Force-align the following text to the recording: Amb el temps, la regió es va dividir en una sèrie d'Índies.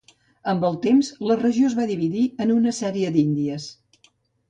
Amb 0.53 0.63
el 0.69 0.77
temps, 0.85 1.11
la 1.33 1.37
regió 1.43 1.69
es 1.73 1.77
va 1.81 1.87
dividir 1.93 2.25
en 2.47 2.57
una 2.57 2.77
sèrie 2.81 3.15
d'Índies. 3.19 3.73